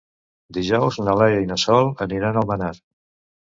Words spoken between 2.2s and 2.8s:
a Almenar.